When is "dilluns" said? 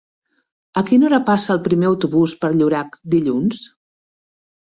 3.17-3.61